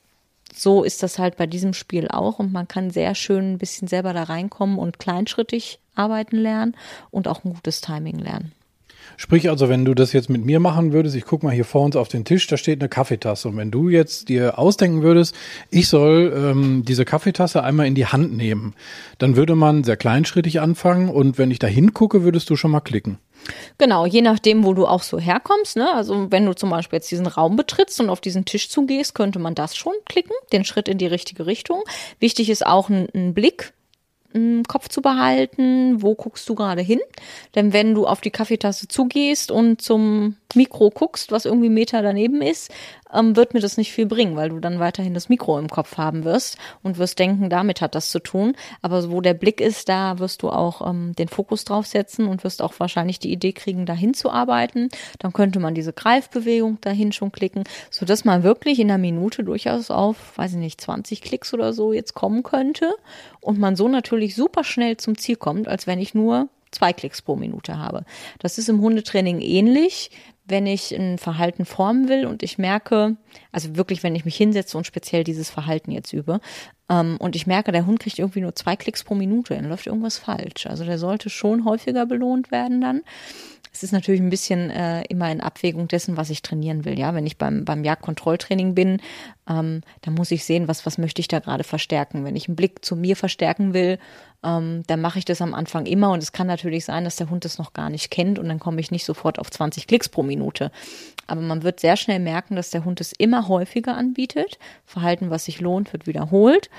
[0.58, 3.88] so ist das halt bei diesem Spiel auch und man kann sehr schön ein bisschen
[3.88, 6.76] selber da reinkommen und kleinschrittig arbeiten lernen
[7.10, 8.52] und auch ein gutes Timing lernen.
[9.18, 11.82] Sprich also, wenn du das jetzt mit mir machen würdest, ich guck mal hier vor
[11.82, 13.48] uns auf den Tisch, da steht eine Kaffeetasse.
[13.48, 15.34] Und wenn du jetzt dir ausdenken würdest,
[15.70, 18.74] ich soll ähm, diese Kaffeetasse einmal in die Hand nehmen,
[19.18, 22.80] dann würde man sehr kleinschrittig anfangen und wenn ich da hingucke, würdest du schon mal
[22.80, 23.18] klicken.
[23.78, 25.76] Genau, je nachdem, wo du auch so herkommst.
[25.76, 25.92] Ne?
[25.92, 29.38] Also wenn du zum Beispiel jetzt diesen Raum betrittst und auf diesen Tisch zugehst, könnte
[29.38, 31.82] man das schon klicken, den Schritt in die richtige Richtung.
[32.20, 33.72] Wichtig ist auch ein, ein Blick
[34.32, 37.00] im Kopf zu behalten, wo guckst du gerade hin.
[37.54, 42.40] Denn wenn du auf die Kaffeetasse zugehst und zum Mikro guckst, was irgendwie Meter daneben
[42.40, 42.70] ist,
[43.12, 45.96] ähm, wird mir das nicht viel bringen, weil du dann weiterhin das Mikro im Kopf
[45.96, 48.54] haben wirst und wirst denken, damit hat das zu tun.
[48.82, 52.44] Aber wo der Blick ist, da wirst du auch ähm, den Fokus drauf setzen und
[52.44, 54.88] wirst auch wahrscheinlich die Idee kriegen, dahin zu arbeiten.
[55.18, 59.44] Dann könnte man diese Greifbewegung dahin schon klicken, so dass man wirklich in einer Minute
[59.44, 62.94] durchaus auf, weiß ich nicht, 20 Klicks oder so jetzt kommen könnte
[63.40, 67.22] und man so natürlich super schnell zum Ziel kommt, als wenn ich nur zwei Klicks
[67.22, 68.04] pro Minute habe.
[68.38, 70.11] Das ist im Hundetraining ähnlich
[70.48, 73.16] wenn ich ein Verhalten formen will und ich merke,
[73.52, 76.40] also wirklich, wenn ich mich hinsetze und speziell dieses Verhalten jetzt übe,
[76.88, 79.87] ähm, und ich merke, der Hund kriegt irgendwie nur zwei Klicks pro Minute, dann läuft
[79.87, 80.66] irgendwas falsch.
[80.66, 83.02] Also der sollte schon häufiger belohnt werden dann.
[83.76, 86.98] Es ist natürlich ein bisschen äh, immer in Abwägung dessen, was ich trainieren will.
[86.98, 89.02] Ja, wenn ich beim, beim Jagdkontrolltraining bin,
[89.46, 92.24] ähm, dann muss ich sehen, was, was möchte ich da gerade verstärken.
[92.24, 93.98] Wenn ich einen Blick zu mir verstärken will,
[94.42, 96.10] ähm, dann mache ich das am Anfang immer.
[96.10, 98.60] Und es kann natürlich sein, dass der Hund das noch gar nicht kennt und dann
[98.60, 100.72] komme ich nicht sofort auf 20 Klicks pro Minute.
[101.26, 104.58] Aber man wird sehr schnell merken, dass der Hund es immer häufiger anbietet.
[104.86, 106.70] Verhalten, was sich lohnt, wird wiederholt.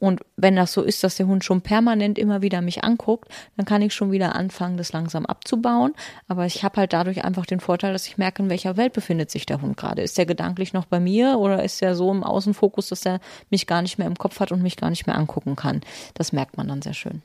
[0.00, 3.66] Und wenn das so ist, dass der Hund schon permanent immer wieder mich anguckt, dann
[3.66, 5.92] kann ich schon wieder anfangen, das langsam abzubauen.
[6.26, 9.30] Aber ich habe halt dadurch einfach den Vorteil, dass ich merke, in welcher Welt befindet
[9.30, 10.02] sich der Hund gerade.
[10.02, 13.66] Ist der gedanklich noch bei mir oder ist er so im Außenfokus, dass er mich
[13.66, 15.82] gar nicht mehr im Kopf hat und mich gar nicht mehr angucken kann?
[16.14, 17.22] Das merkt man dann sehr schön.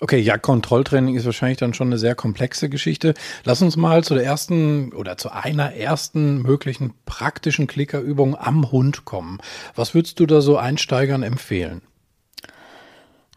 [0.00, 3.14] Okay, ja, Kontrolltraining ist wahrscheinlich dann schon eine sehr komplexe Geschichte.
[3.44, 9.04] Lass uns mal zu der ersten oder zu einer ersten möglichen praktischen Klickerübung am Hund
[9.04, 9.40] kommen.
[9.74, 11.82] Was würdest du da so Einsteigern empfehlen?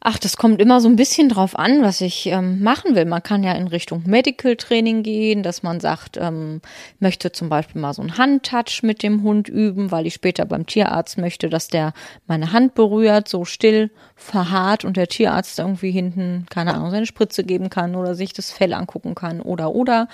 [0.04, 3.06] Ach, das kommt immer so ein bisschen drauf an, was ich ähm, machen will.
[3.06, 6.62] Man kann ja in Richtung Medical Training gehen, dass man sagt, ähm,
[7.00, 10.66] möchte zum Beispiel mal so einen Handtouch mit dem Hund üben, weil ich später beim
[10.66, 11.94] Tierarzt möchte, dass der
[12.26, 17.44] meine Hand berührt, so still verharrt und der Tierarzt irgendwie hinten, keine Ahnung, seine Spritze
[17.44, 20.08] geben kann oder sich das Fell angucken kann oder oder.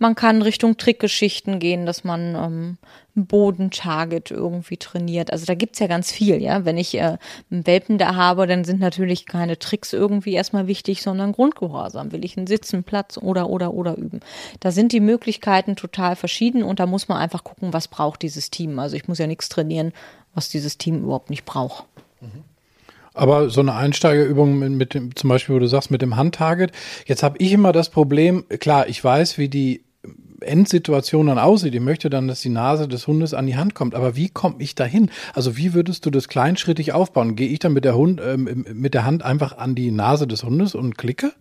[0.00, 2.78] Man kann Richtung Trickgeschichten gehen, dass man ähm,
[3.26, 5.32] Bodentarget irgendwie trainiert.
[5.32, 6.64] Also da gibt's ja ganz viel, ja.
[6.64, 7.18] Wenn ich äh,
[7.50, 12.12] einen Welpen da habe, dann sind natürlich keine Tricks irgendwie erstmal wichtig, sondern Grundgehorsam.
[12.12, 14.20] Will ich einen Sitzen, Platz oder oder oder üben.
[14.60, 18.50] Da sind die Möglichkeiten total verschieden und da muss man einfach gucken, was braucht dieses
[18.50, 18.78] Team.
[18.78, 19.92] Also ich muss ja nichts trainieren,
[20.34, 21.84] was dieses Team überhaupt nicht braucht.
[23.14, 26.70] Aber so eine Einsteigerübung mit, mit dem, zum Beispiel, wo du sagst, mit dem Handtarget.
[27.06, 29.82] Jetzt habe ich immer das Problem, klar, ich weiß, wie die
[30.40, 31.74] Endsituation dann aussieht.
[31.74, 33.94] Ich möchte dann, dass die Nase des Hundes an die Hand kommt.
[33.94, 35.10] Aber wie komme ich dahin?
[35.34, 37.36] Also wie würdest du das kleinschrittig aufbauen?
[37.36, 40.44] Gehe ich dann mit der Hund, äh, mit der Hand einfach an die Nase des
[40.44, 41.32] Hundes und klicke?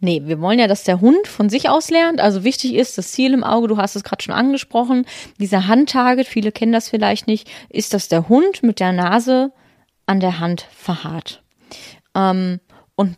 [0.00, 2.20] Nee, wir wollen ja, dass der Hund von sich aus lernt.
[2.20, 5.06] Also wichtig ist das Ziel im Auge, du hast es gerade schon angesprochen,
[5.40, 9.52] dieser Handtarget, viele kennen das vielleicht nicht, ist, dass der Hund mit der Nase
[10.04, 11.42] an der Hand verharrt.
[12.14, 12.60] Ähm,
[12.94, 13.16] und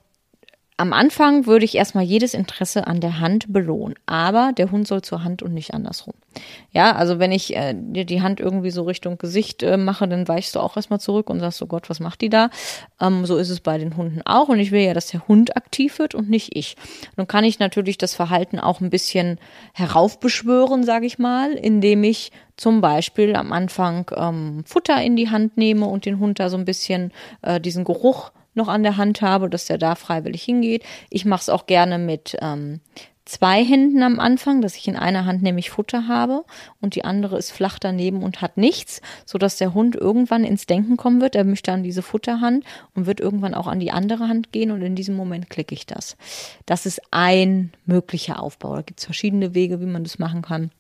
[0.80, 5.02] am Anfang würde ich erstmal jedes Interesse an der Hand belohnen, aber der Hund soll
[5.02, 6.14] zur Hand und nicht andersrum.
[6.70, 10.28] Ja, also wenn ich äh, dir die Hand irgendwie so Richtung Gesicht äh, mache, dann
[10.28, 12.50] weichst du auch erstmal zurück und sagst, oh Gott, was macht die da?
[13.00, 15.56] Ähm, so ist es bei den Hunden auch und ich will ja, dass der Hund
[15.56, 16.76] aktiv wird und nicht ich.
[17.16, 19.40] Nun kann ich natürlich das Verhalten auch ein bisschen
[19.74, 25.56] heraufbeschwören, sage ich mal, indem ich zum Beispiel am Anfang ähm, Futter in die Hand
[25.56, 27.12] nehme und den Hund da so ein bisschen
[27.42, 30.84] äh, diesen Geruch noch an der Hand habe, dass der da freiwillig hingeht.
[31.08, 32.80] Ich mache es auch gerne mit ähm,
[33.28, 36.44] zwei Händen am Anfang, dass ich in einer Hand nämlich Futter habe
[36.80, 40.66] und die andere ist flach daneben und hat nichts, so dass der Hund irgendwann ins
[40.66, 41.36] Denken kommen wird.
[41.36, 44.80] Er möchte an diese Futterhand und wird irgendwann auch an die andere Hand gehen und
[44.82, 46.16] in diesem Moment klicke ich das.
[46.64, 48.76] Das ist ein möglicher Aufbau.
[48.76, 50.70] Da gibt es verschiedene Wege, wie man das machen kann.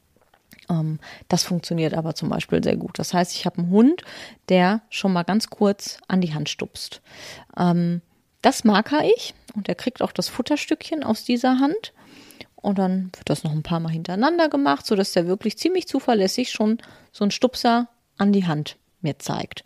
[0.68, 2.98] Ähm, das funktioniert aber zum Beispiel sehr gut.
[2.98, 4.02] Das heißt, ich habe einen Hund,
[4.48, 7.00] der schon mal ganz kurz an die Hand stupst.
[7.56, 8.02] Ähm,
[8.42, 11.92] das marker ich und er kriegt auch das Futterstückchen aus dieser Hand.
[12.56, 16.50] Und dann wird das noch ein paar Mal hintereinander gemacht, sodass der wirklich ziemlich zuverlässig
[16.50, 16.78] schon
[17.12, 19.62] so einen Stupser an die Hand mir zeigt.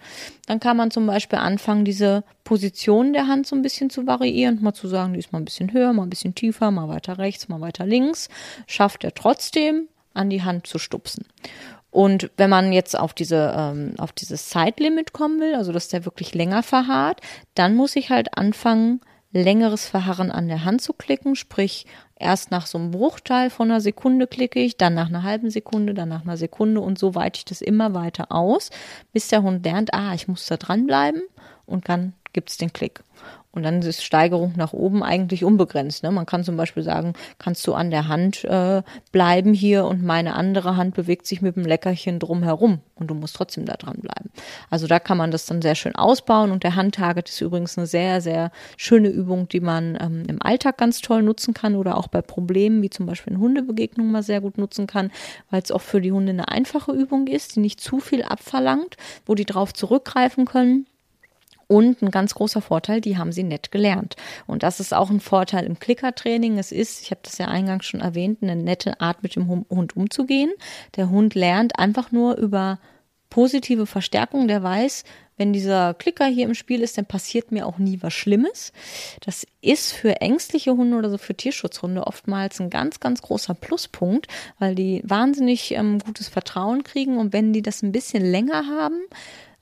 [0.46, 4.62] Dann kann man zum Beispiel anfangen, diese Position der Hand so ein bisschen zu variieren,
[4.62, 7.16] mal zu sagen, die ist mal ein bisschen höher, mal ein bisschen tiefer, mal weiter
[7.16, 8.28] rechts, mal weiter links.
[8.66, 11.26] Schafft er trotzdem, an die Hand zu stupsen.
[11.90, 16.06] Und wenn man jetzt auf diese ähm, auf dieses Zeitlimit kommen will, also dass der
[16.06, 17.20] wirklich länger verharrt,
[17.54, 19.00] dann muss ich halt anfangen,
[19.32, 23.80] längeres Verharren an der Hand zu klicken, sprich erst nach so einem Bruchteil von einer
[23.80, 27.38] Sekunde klicke ich, dann nach einer halben Sekunde, dann nach einer Sekunde und so weite
[27.38, 28.70] ich das immer weiter aus,
[29.12, 31.22] bis der Hund lernt, ah, ich muss da dranbleiben
[31.66, 33.00] und dann gibt's den Klick.
[33.54, 36.02] Und dann ist Steigerung nach oben eigentlich unbegrenzt.
[36.02, 36.10] Ne?
[36.10, 40.34] Man kann zum Beispiel sagen, kannst du an der Hand äh, bleiben hier und meine
[40.34, 43.98] andere Hand bewegt sich mit dem Leckerchen drum herum und du musst trotzdem da dran
[44.00, 44.30] bleiben.
[44.70, 47.86] Also da kann man das dann sehr schön ausbauen und der Handtarget ist übrigens eine
[47.86, 52.08] sehr, sehr schöne Übung, die man ähm, im Alltag ganz toll nutzen kann oder auch
[52.08, 55.10] bei Problemen wie zum Beispiel in Hundebegegnungen mal sehr gut nutzen kann,
[55.50, 58.96] weil es auch für die Hunde eine einfache Übung ist, die nicht zu viel abverlangt,
[59.26, 60.86] wo die drauf zurückgreifen können
[61.72, 64.16] und ein ganz großer Vorteil, die haben sie nett gelernt.
[64.46, 66.58] Und das ist auch ein Vorteil im Klickertraining.
[66.58, 69.96] Es ist, ich habe das ja eingangs schon erwähnt, eine nette Art, mit dem Hund
[69.96, 70.52] umzugehen.
[70.96, 72.78] Der Hund lernt einfach nur über
[73.30, 74.48] positive Verstärkung.
[74.48, 75.04] Der weiß,
[75.38, 78.74] wenn dieser Klicker hier im Spiel ist, dann passiert mir auch nie was Schlimmes.
[79.24, 84.26] Das ist für ängstliche Hunde oder so für Tierschutzhunde oftmals ein ganz, ganz großer Pluspunkt,
[84.58, 89.00] weil die wahnsinnig ähm, gutes Vertrauen kriegen und wenn die das ein bisschen länger haben,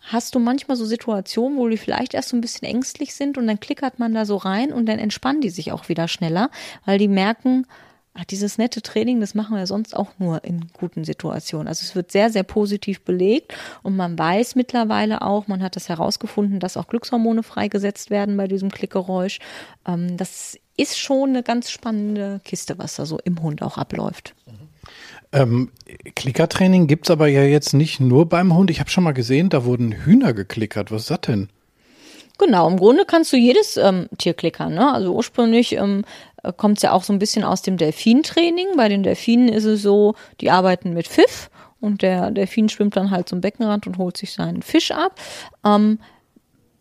[0.00, 3.46] Hast du manchmal so Situationen, wo die vielleicht erst so ein bisschen ängstlich sind und
[3.46, 6.50] dann klickert man da so rein und dann entspannen die sich auch wieder schneller,
[6.86, 7.66] weil die merken,
[8.14, 11.68] ach, dieses nette Training, das machen wir sonst auch nur in guten Situationen.
[11.68, 15.88] Also es wird sehr, sehr positiv belegt und man weiß mittlerweile auch, man hat das
[15.88, 19.38] herausgefunden, dass auch Glückshormone freigesetzt werden bei diesem Klickgeräusch.
[19.86, 24.34] Ähm, das ist schon eine ganz spannende Kiste, was da so im Hund auch abläuft.
[25.32, 25.70] Ähm,
[26.16, 28.70] Klickertraining gibt es aber ja jetzt nicht nur beim Hund.
[28.70, 30.90] Ich habe schon mal gesehen, da wurden Hühner geklickert.
[30.90, 31.48] Was ist das denn?
[32.38, 34.74] Genau, im Grunde kannst du jedes ähm, Tier klickern.
[34.74, 34.92] Ne?
[34.92, 36.04] Also ursprünglich ähm,
[36.56, 38.68] kommt es ja auch so ein bisschen aus dem Delfintraining.
[38.76, 43.10] Bei den Delfinen ist es so, die arbeiten mit Pfiff und der Delfin schwimmt dann
[43.10, 45.20] halt zum Beckenrand und holt sich seinen Fisch ab.
[45.64, 45.98] Ähm,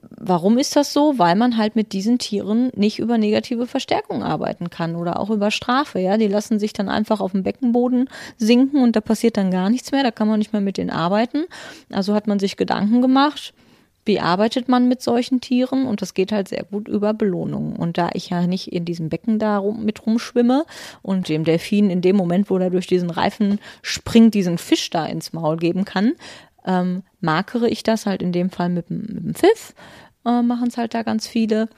[0.01, 1.17] Warum ist das so?
[1.17, 5.51] Weil man halt mit diesen Tieren nicht über negative Verstärkung arbeiten kann oder auch über
[5.51, 5.99] Strafe.
[5.99, 9.69] Ja, die lassen sich dann einfach auf dem Beckenboden sinken und da passiert dann gar
[9.69, 10.03] nichts mehr.
[10.03, 11.45] Da kann man nicht mehr mit denen arbeiten.
[11.91, 13.53] Also hat man sich Gedanken gemacht.
[14.05, 15.85] Wie arbeitet man mit solchen Tieren?
[15.85, 17.75] Und das geht halt sehr gut über Belohnungen.
[17.75, 20.65] Und da ich ja nicht in diesem Becken da rum, mit rumschwimme
[21.01, 25.05] und dem Delfin in dem Moment, wo er durch diesen Reifen springt, diesen Fisch da
[25.05, 26.13] ins Maul geben kann,
[26.65, 29.73] ähm, markere ich das halt in dem Fall mit, mit dem Pfiff,
[30.25, 31.69] äh, machen es halt da ganz viele.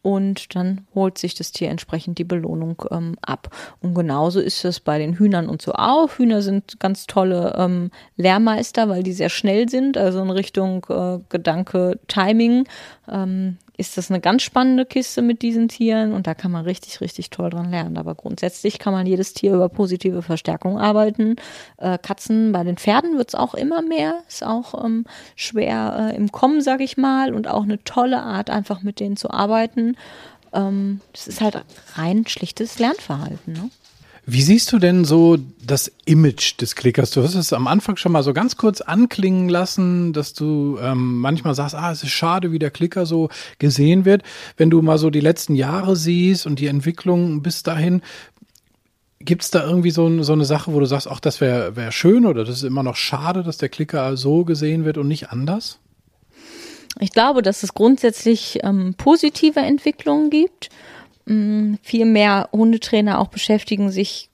[0.00, 3.54] Und dann holt sich das Tier entsprechend die Belohnung ähm, ab.
[3.80, 6.18] Und genauso ist es bei den Hühnern und so auch.
[6.18, 11.18] Hühner sind ganz tolle ähm, Lehrmeister, weil die sehr schnell sind, also in Richtung äh,
[11.28, 12.68] Gedanke, Timing.
[13.08, 17.00] Ähm, ist das eine ganz spannende Kiste mit diesen Tieren und da kann man richtig,
[17.00, 17.96] richtig toll dran lernen.
[17.96, 21.36] Aber grundsätzlich kann man jedes Tier über positive Verstärkung arbeiten.
[21.76, 25.04] Äh, Katzen bei den Pferden wird es auch immer mehr, ist auch ähm,
[25.36, 29.16] schwer äh, im Kommen, sag ich mal, und auch eine tolle Art, einfach mit denen
[29.16, 29.96] zu arbeiten.
[30.52, 31.62] Ähm, das ist halt
[31.94, 33.52] rein schlichtes Lernverhalten.
[33.52, 33.70] Ne?
[34.30, 37.12] Wie siehst du denn so das Image des Klickers?
[37.12, 41.16] Du hast es am Anfang schon mal so ganz kurz anklingen lassen, dass du ähm,
[41.16, 44.22] manchmal sagst, ah, es ist schade, wie der Klicker so gesehen wird.
[44.58, 48.02] Wenn du mal so die letzten Jahre siehst und die Entwicklung bis dahin,
[49.18, 51.90] gibt es da irgendwie so, so, eine Sache, wo du sagst, ach, das wäre wär
[51.90, 55.30] schön oder das ist immer noch schade, dass der Klicker so gesehen wird und nicht
[55.30, 55.78] anders?
[57.00, 60.68] Ich glaube, dass es grundsätzlich ähm, positive Entwicklungen gibt
[61.28, 64.30] Mm, viel mehr Hundetrainer auch beschäftigen sich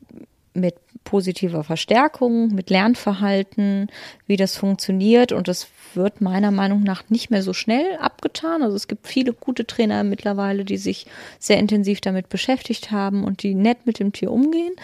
[0.55, 3.89] mit positiver Verstärkung, mit Lernverhalten,
[4.27, 8.63] wie das funktioniert und das wird meiner Meinung nach nicht mehr so schnell abgetan.
[8.63, 11.07] Also es gibt viele gute Trainer mittlerweile, die sich
[11.39, 14.75] sehr intensiv damit beschäftigt haben und die nett mit dem Tier umgehen.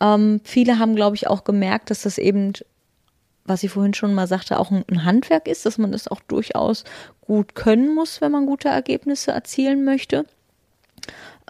[0.00, 2.54] Ähm, viele haben, glaube ich, auch gemerkt, dass das eben
[3.46, 6.84] was ich vorhin schon mal sagte, auch ein Handwerk ist, dass man das auch durchaus
[7.20, 10.24] gut können muss, wenn man gute Ergebnisse erzielen möchte.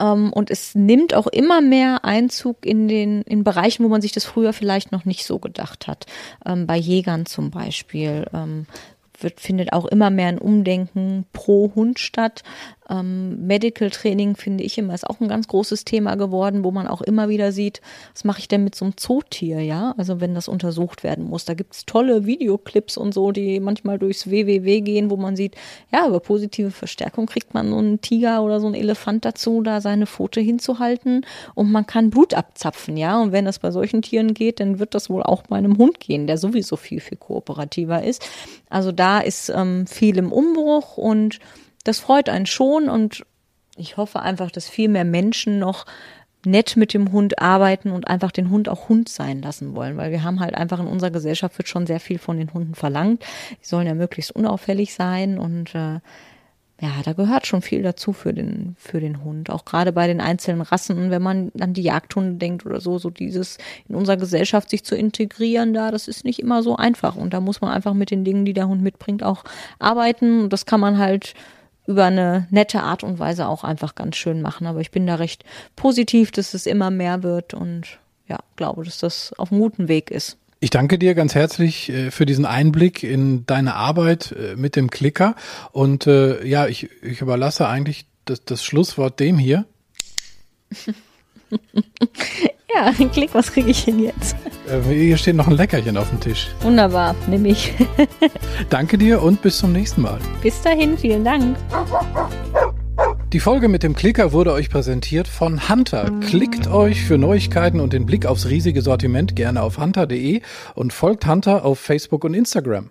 [0.00, 4.12] Ähm, und es nimmt auch immer mehr Einzug in den in Bereichen, wo man sich
[4.12, 6.06] das früher vielleicht noch nicht so gedacht hat.
[6.44, 8.26] Ähm, bei Jägern zum Beispiel.
[8.32, 8.66] Ähm,
[9.22, 12.42] wird, findet auch immer mehr ein Umdenken pro Hund statt.
[12.90, 16.88] Ähm, Medical Training finde ich immer ist auch ein ganz großes Thema geworden, wo man
[16.88, 17.80] auch immer wieder sieht,
[18.12, 19.94] was mache ich denn mit so einem Zootier, ja?
[19.96, 21.44] Also wenn das untersucht werden muss.
[21.44, 25.54] Da gibt es tolle Videoclips und so, die manchmal durchs WWW gehen, wo man sieht,
[25.92, 29.80] ja, über positive Verstärkung kriegt man so einen Tiger oder so einen Elefant dazu, da
[29.80, 31.24] seine Pfote hinzuhalten
[31.54, 33.20] und man kann Blut abzapfen, ja?
[33.20, 36.00] Und wenn das bei solchen Tieren geht, dann wird das wohl auch bei einem Hund
[36.00, 38.26] gehen, der sowieso viel, viel kooperativer ist.
[38.68, 41.38] Also da ist ähm, viel im Umbruch und
[41.84, 43.24] das freut einen schon und
[43.76, 45.86] ich hoffe einfach, dass viel mehr Menschen noch
[46.44, 50.10] nett mit dem Hund arbeiten und einfach den Hund auch Hund sein lassen wollen, weil
[50.10, 53.22] wir haben halt einfach in unserer Gesellschaft wird schon sehr viel von den Hunden verlangt.
[53.62, 56.00] Die sollen ja möglichst unauffällig sein und äh,
[56.82, 59.50] ja, da gehört schon viel dazu für den, für den Hund.
[59.50, 63.10] Auch gerade bei den einzelnen Rassen, wenn man an die Jagdhunde denkt oder so, so
[63.10, 67.16] dieses in unserer Gesellschaft sich zu integrieren da, das ist nicht immer so einfach.
[67.16, 69.44] Und da muss man einfach mit den Dingen, die der Hund mitbringt, auch
[69.78, 70.40] arbeiten.
[70.44, 71.34] Und das kann man halt
[71.90, 74.66] über eine nette Art und Weise auch einfach ganz schön machen.
[74.66, 77.98] Aber ich bin da recht positiv, dass es immer mehr wird und
[78.28, 80.36] ja, glaube, dass das auf einem guten Weg ist.
[80.60, 84.90] Ich danke dir ganz herzlich äh, für diesen Einblick in deine Arbeit äh, mit dem
[84.90, 85.34] Klicker.
[85.72, 89.64] Und äh, ja, ich, ich überlasse eigentlich das, das Schlusswort dem hier.
[92.72, 94.36] Ja, Klick, was kriege ich denn jetzt?
[94.68, 96.48] Äh, hier steht noch ein Leckerchen auf dem Tisch.
[96.60, 97.74] Wunderbar, nehme ich.
[98.70, 100.20] Danke dir und bis zum nächsten Mal.
[100.40, 101.56] Bis dahin, vielen Dank.
[103.32, 106.10] Die Folge mit dem Klicker wurde euch präsentiert von Hunter.
[106.20, 110.40] Klickt euch für Neuigkeiten und den Blick aufs riesige Sortiment gerne auf hunter.de
[110.74, 112.90] und folgt Hunter auf Facebook und Instagram.